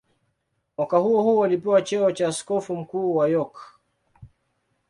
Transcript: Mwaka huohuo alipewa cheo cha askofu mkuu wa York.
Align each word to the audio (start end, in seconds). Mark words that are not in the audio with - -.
Mwaka 0.77 0.97
huohuo 0.97 1.45
alipewa 1.45 1.81
cheo 1.81 2.11
cha 2.11 2.27
askofu 2.27 2.75
mkuu 2.75 3.15
wa 3.15 3.27
York. 3.29 3.79